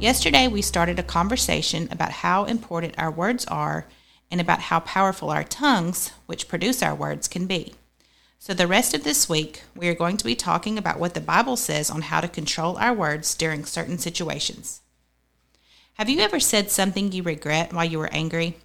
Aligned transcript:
Yesterday, 0.00 0.46
we 0.46 0.62
started 0.62 1.00
a 1.00 1.02
conversation 1.02 1.88
about 1.90 2.12
how 2.12 2.44
important 2.44 2.94
our 2.96 3.10
words 3.10 3.44
are 3.46 3.84
and 4.30 4.40
about 4.40 4.60
how 4.60 4.78
powerful 4.78 5.28
our 5.30 5.42
tongues, 5.42 6.12
which 6.26 6.46
produce 6.46 6.84
our 6.84 6.94
words, 6.94 7.26
can 7.26 7.46
be. 7.46 7.74
So, 8.38 8.54
the 8.54 8.68
rest 8.68 8.94
of 8.94 9.02
this 9.02 9.28
week, 9.28 9.64
we 9.74 9.88
are 9.88 9.96
going 9.96 10.16
to 10.16 10.24
be 10.24 10.36
talking 10.36 10.78
about 10.78 11.00
what 11.00 11.14
the 11.14 11.20
Bible 11.20 11.56
says 11.56 11.90
on 11.90 12.02
how 12.02 12.20
to 12.20 12.28
control 12.28 12.76
our 12.76 12.94
words 12.94 13.34
during 13.34 13.64
certain 13.64 13.98
situations. 13.98 14.82
Have 15.94 16.08
you 16.08 16.20
ever 16.20 16.38
said 16.38 16.70
something 16.70 17.10
you 17.10 17.24
regret 17.24 17.72
while 17.72 17.84
you 17.84 17.98
were 17.98 18.12
angry? 18.12 18.56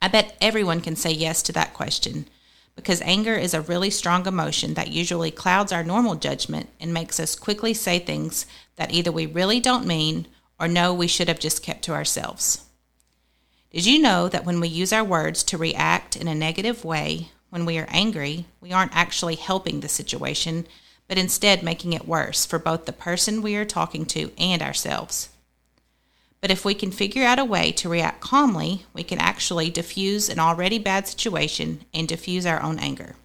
I 0.00 0.08
bet 0.08 0.38
everyone 0.40 0.80
can 0.80 0.96
say 0.96 1.10
yes 1.10 1.42
to 1.42 1.52
that 1.52 1.74
question 1.74 2.28
because 2.76 3.00
anger 3.02 3.34
is 3.34 3.54
a 3.54 3.60
really 3.60 3.90
strong 3.90 4.26
emotion 4.26 4.74
that 4.74 4.88
usually 4.88 5.30
clouds 5.30 5.72
our 5.72 5.84
normal 5.84 6.14
judgment 6.14 6.68
and 6.80 6.92
makes 6.92 7.20
us 7.20 7.36
quickly 7.36 7.72
say 7.72 7.98
things 7.98 8.46
that 8.76 8.92
either 8.92 9.12
we 9.12 9.26
really 9.26 9.60
don't 9.60 9.86
mean 9.86 10.26
or 10.58 10.68
know 10.68 10.92
we 10.92 11.06
should 11.06 11.28
have 11.28 11.38
just 11.38 11.62
kept 11.62 11.82
to 11.82 11.92
ourselves. 11.92 12.64
Did 13.72 13.86
you 13.86 13.98
know 13.98 14.28
that 14.28 14.44
when 14.44 14.60
we 14.60 14.68
use 14.68 14.92
our 14.92 15.04
words 15.04 15.42
to 15.44 15.58
react 15.58 16.16
in 16.16 16.28
a 16.28 16.34
negative 16.34 16.84
way, 16.84 17.30
when 17.50 17.66
we 17.66 17.78
are 17.78 17.88
angry, 17.90 18.46
we 18.60 18.72
aren't 18.72 18.94
actually 18.94 19.34
helping 19.34 19.80
the 19.80 19.88
situation, 19.88 20.66
but 21.08 21.18
instead 21.18 21.62
making 21.62 21.92
it 21.92 22.06
worse 22.06 22.46
for 22.46 22.58
both 22.58 22.86
the 22.86 22.92
person 22.92 23.42
we 23.42 23.56
are 23.56 23.64
talking 23.64 24.06
to 24.06 24.30
and 24.38 24.62
ourselves? 24.62 25.28
But 26.44 26.50
if 26.50 26.62
we 26.62 26.74
can 26.74 26.92
figure 26.92 27.24
out 27.24 27.38
a 27.38 27.44
way 27.46 27.72
to 27.72 27.88
react 27.88 28.20
calmly, 28.20 28.84
we 28.92 29.02
can 29.02 29.18
actually 29.18 29.70
diffuse 29.70 30.28
an 30.28 30.38
already 30.38 30.78
bad 30.78 31.08
situation 31.08 31.86
and 31.94 32.06
diffuse 32.06 32.44
our 32.44 32.62
own 32.62 32.78
anger. 32.78 33.16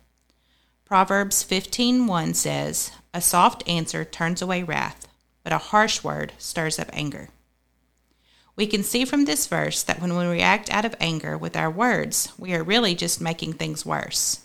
Proverbs 0.86 1.44
15:1 1.44 2.34
says, 2.34 2.92
"A 3.14 3.20
soft 3.20 3.68
answer 3.68 4.06
turns 4.06 4.42
away 4.42 4.64
wrath, 4.64 5.06
but 5.44 5.52
a 5.52 5.58
harsh 5.58 6.02
word 6.02 6.32
stirs 6.38 6.80
up 6.80 6.90
anger." 6.94 7.28
We 8.56 8.66
can 8.66 8.86
see 8.86 9.04
from 9.04 9.26
this 9.26 9.48
verse 9.48 9.84
that 9.84 10.00
when 10.00 10.16
we 10.16 10.24
react 10.24 10.70
out 10.70 10.86
of 10.86 10.96
anger 11.02 11.38
with 11.38 11.58
our 11.58 11.70
words, 11.70 12.30
we 12.38 12.54
are 12.54 12.64
really 12.64 12.96
just 12.96 13.20
making 13.20 13.56
things 13.56 13.86
worse. 13.86 14.40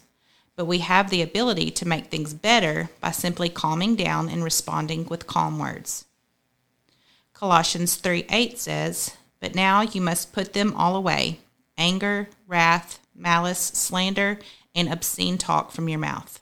But 0.56 0.64
we 0.64 0.80
have 0.80 1.10
the 1.10 1.22
ability 1.22 1.70
to 1.70 1.86
make 1.86 2.10
things 2.10 2.34
better 2.34 2.90
by 3.00 3.12
simply 3.12 3.50
calming 3.50 3.94
down 3.94 4.28
and 4.28 4.42
responding 4.42 5.06
with 5.06 5.28
calm 5.28 5.60
words. 5.60 6.06
Colossians 7.44 7.96
3 7.96 8.24
8 8.30 8.58
says, 8.58 9.18
But 9.38 9.54
now 9.54 9.82
you 9.82 10.00
must 10.00 10.32
put 10.32 10.54
them 10.54 10.72
all 10.76 10.96
away 10.96 11.40
anger, 11.76 12.30
wrath, 12.46 13.00
malice, 13.14 13.58
slander, 13.58 14.38
and 14.74 14.90
obscene 14.90 15.36
talk 15.36 15.70
from 15.70 15.86
your 15.86 15.98
mouth. 15.98 16.40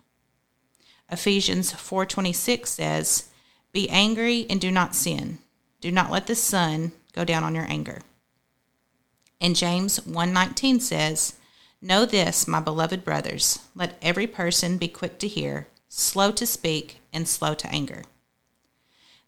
Ephesians 1.10 1.72
4:26 1.72 2.70
says, 2.70 3.24
"Be 3.72 3.90
angry 3.90 4.46
and 4.48 4.60
do 4.60 4.70
not 4.70 4.94
sin. 4.94 5.40
Do 5.80 5.90
not 5.90 6.12
let 6.12 6.28
the 6.28 6.36
sun 6.36 6.92
go 7.12 7.24
down 7.24 7.42
on 7.42 7.56
your 7.56 7.68
anger." 7.68 8.02
And 9.40 9.56
James 9.56 9.98
1:19 10.06 10.78
says, 10.78 11.32
"Know 11.80 12.04
this, 12.06 12.46
my 12.46 12.60
beloved 12.60 13.04
brothers, 13.04 13.58
let 13.74 13.98
every 14.00 14.28
person 14.28 14.78
be 14.78 14.86
quick 14.86 15.18
to 15.18 15.26
hear, 15.26 15.66
slow 15.88 16.30
to 16.30 16.46
speak, 16.46 17.00
and 17.12 17.28
slow 17.28 17.54
to 17.54 17.68
anger." 17.72 18.04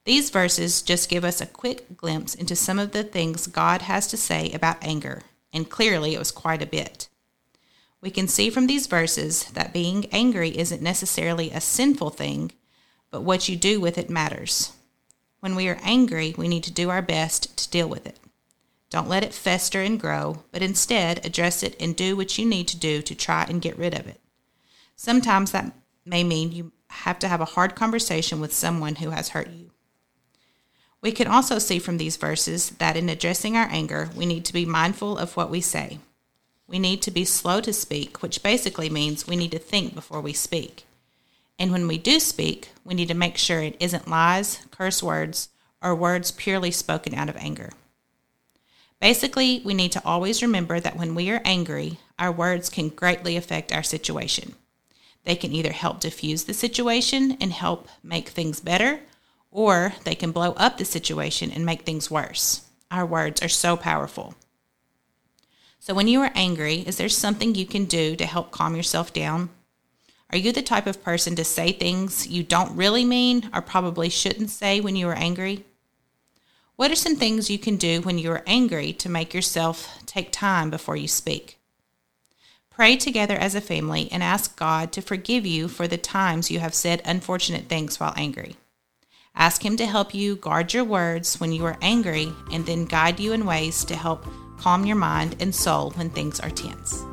These 0.05 0.29
verses 0.31 0.83
just 0.83 1.09
give 1.09 1.25
us 1.25 1.41
a 1.41 1.47
quick 1.47 1.97
glimpse 1.97 2.35
into 2.35 2.55
some 2.55 2.79
of 2.79 2.93
the 2.93 3.05
things 3.05 3.47
God 3.47 3.83
has 3.83 4.07
to 4.09 4.19
say 4.19 4.51
about 4.53 4.85
anger, 4.85 5.23
and 5.53 5.71
clearly 5.71 6.15
it 6.15 6.19
was 6.19 6.31
quite 6.31 6.61
a 6.61 6.67
bit. 6.67 7.09
We 8.03 8.11
can 8.11 8.29
see 8.29 8.51
from 8.51 8.67
these 8.67 8.87
verses 8.87 9.45
that 9.53 9.73
being 9.73 10.05
angry 10.13 10.59
isn't 10.59 10.83
necessarily 10.83 11.51
a 11.51 11.61
sinful 11.61 12.11
thing, 12.11 12.53
but 13.11 13.23
what 13.23 13.49
you 13.49 13.57
do 13.57 13.81
with 13.81 13.97
it 13.97 14.11
matters. 14.11 14.73
When 15.41 15.55
we 15.55 15.69
are 15.69 15.81
angry, 15.83 16.35
we 16.37 16.49
need 16.49 16.65
to 16.65 16.73
do 16.73 16.91
our 16.91 17.01
best 17.01 17.57
to 17.57 17.71
deal 17.71 17.89
with 17.89 18.07
it. 18.07 18.19
Don't 18.91 19.09
let 19.09 19.25
it 19.25 19.33
fester 19.33 19.81
and 19.81 19.99
grow, 19.99 20.45
but 20.53 20.63
instead 20.63 21.25
address 21.25 21.63
it 21.63 21.77
and 21.81 21.97
do 21.97 22.15
what 22.15 22.37
you 22.37 22.45
need 22.45 22.69
to 22.69 22.77
do 22.77 23.01
to 23.01 23.15
try 23.15 23.45
and 23.45 23.63
get 23.63 23.79
rid 23.79 23.95
of 23.99 24.07
it. 24.07 24.21
Sometimes 24.97 25.51
that 25.53 25.73
may 26.05 26.23
mean 26.23 26.53
you 26.53 26.73
have 26.89 27.19
to 27.21 27.29
have 27.29 27.41
a 27.41 27.47
hard 27.47 27.75
conversation 27.75 28.39
with 28.39 28.53
someone 28.53 28.97
who 28.97 29.11
has 29.11 29.31
hurt 29.31 29.49
you. 29.49 29.71
We 31.05 31.13
can 31.13 31.27
also 31.27 31.59
see 31.59 31.81
from 31.81 31.99
these 31.99 32.17
verses 32.17 32.71
that 32.79 32.97
in 32.97 33.11
addressing 33.11 33.59
our 33.59 33.69
anger, 33.71 34.09
we 34.17 34.25
need 34.25 34.47
to 34.47 34.55
be 34.55 34.65
mindful 34.65 35.19
of 35.19 35.37
what 35.37 35.51
we 35.51 35.61
say. 35.61 35.99
We 36.67 36.79
need 36.79 37.03
to 37.03 37.11
be 37.11 37.27
slow 37.27 37.61
to 37.61 37.75
speak, 37.75 38.23
which 38.23 38.43
basically 38.43 38.89
means 38.89 39.27
we 39.27 39.37
need 39.37 39.51
to 39.51 39.59
think 39.59 39.95
before 39.95 40.23
we 40.23 40.33
speak. 40.33 40.87
And 41.59 41.71
when 41.71 41.87
we 41.87 41.99
do 41.99 42.19
speak, 42.19 42.71
we 42.85 42.95
need 42.95 43.09
to 43.09 43.15
make 43.15 43.37
sure 43.37 43.61
it 43.61 43.77
isn't 43.81 44.09
lies, 44.09 44.61
curse 44.71 45.03
words, 45.03 45.51
or 45.83 45.95
words 45.95 46.31
purely 46.31 46.71
spoken 46.71 47.13
out 47.13 47.29
of 47.29 47.37
anger. 47.37 47.69
Basically, 48.99 49.61
we 49.63 49.75
need 49.75 49.93
to 49.93 50.05
always 50.07 50.41
remember 50.41 50.81
that 50.81 50.97
when 50.97 51.15
we 51.15 51.31
are 51.31 51.43
angry, 51.45 51.99
our 52.19 52.33
words 52.33 52.71
can 52.71 52.89
greatly 52.89 53.37
affect 53.37 53.75
our 53.75 53.83
situation. 53.83 54.55
They 55.25 55.37
can 55.37 55.53
either 55.53 55.73
help 55.73 56.01
diffuse 56.01 56.45
the 56.45 56.55
situation 56.55 57.37
and 57.43 57.53
help 57.53 57.91
make 58.03 58.31
things 58.31 58.59
better, 58.61 59.01
or 59.55 59.95
they 60.03 60.17
can 60.17 60.33
blow 60.33 60.51
up 60.53 60.77
the 60.77 60.85
situation 60.85 61.51
and 61.51 61.65
make 61.65 61.83
things 61.83 62.11
worse. 62.11 62.63
Our 62.91 63.07
words 63.07 63.41
are 63.41 63.49
so 63.49 63.77
powerful. 63.77 64.35
So, 65.79 65.95
when 65.95 66.09
you 66.09 66.21
are 66.23 66.33
angry, 66.35 66.81
is 66.81 66.97
there 66.97 67.09
something 67.09 67.55
you 67.55 67.65
can 67.65 67.85
do 67.85 68.17
to 68.17 68.27
help 68.27 68.51
calm 68.51 68.75
yourself 68.75 69.13
down? 69.13 69.51
Are 70.31 70.39
you 70.39 70.51
the 70.51 70.63
type 70.63 70.89
of 70.89 71.05
person 71.05 71.37
to 71.37 71.45
say 71.45 71.71
things 71.71 72.27
you 72.27 72.43
don't 72.43 72.77
really 72.77 73.05
mean 73.05 73.49
or 73.55 73.63
probably 73.63 74.09
shouldn't 74.09 74.51
say 74.51 74.81
when 74.81 74.97
you 74.97 75.09
are 75.09 75.15
angry? 75.15 75.65
What 76.75 76.91
are 76.91 76.97
some 76.97 77.15
things 77.15 77.51
you 77.51 77.59
can 77.59 77.77
do 77.77 78.01
when 78.01 78.19
you 78.19 78.33
are 78.33 78.43
angry 78.47 78.93
to 78.95 79.09
make 79.09 79.33
yourself 79.33 80.03
take 80.07 80.33
time 80.33 80.71
before 80.71 80.97
you 80.97 81.07
speak? 81.07 81.59
Pray 82.71 82.97
together 82.97 83.37
as 83.37 83.55
a 83.55 83.61
family 83.61 84.09
and 84.11 84.21
ask 84.21 84.57
God 84.59 84.91
to 84.93 85.03
forgive 85.03 85.47
you 85.47 85.69
for 85.69 85.87
the 85.87 85.99
times 85.99 86.51
you 86.51 86.59
have 86.59 86.75
said 86.75 87.01
unfortunate 87.05 87.67
things 87.67 88.01
while 88.01 88.15
angry. 88.17 88.57
Ask 89.37 89.65
Him 89.65 89.77
to 89.79 89.87
help 89.87 90.15
you 90.15 90.37
guard 90.37 90.73
your 90.73 90.85
words 90.85 91.41
when 91.41 91.53
you 91.53 91.65
are 91.65 91.77
angry 91.83 92.33
and 92.53 92.65
then 92.65 92.85
guide 92.85 93.19
you 93.19 93.33
in 93.33 93.47
ways 93.47 93.85
to 93.87 93.97
help 93.97 94.27
calm 94.59 94.87
your 94.87 94.97
mind 94.97 95.37
and 95.41 95.55
soul 95.55 95.91
when 95.93 96.11
things 96.11 96.41
are 96.41 96.51
tense. 96.51 97.05